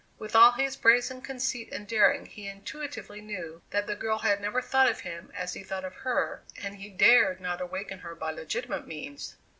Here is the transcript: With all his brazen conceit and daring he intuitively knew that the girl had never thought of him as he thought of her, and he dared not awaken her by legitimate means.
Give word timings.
With 0.17 0.35
all 0.35 0.53
his 0.53 0.75
brazen 0.75 1.21
conceit 1.21 1.71
and 1.71 1.87
daring 1.87 2.25
he 2.25 2.47
intuitively 2.47 3.21
knew 3.21 3.61
that 3.69 3.85
the 3.85 3.95
girl 3.95 4.17
had 4.17 4.41
never 4.41 4.59
thought 4.59 4.89
of 4.89 5.01
him 5.01 5.31
as 5.35 5.53
he 5.53 5.63
thought 5.63 5.85
of 5.85 5.93
her, 5.97 6.41
and 6.59 6.77
he 6.77 6.89
dared 6.89 7.39
not 7.39 7.61
awaken 7.61 7.99
her 7.99 8.15
by 8.15 8.31
legitimate 8.31 8.87
means. 8.87 9.35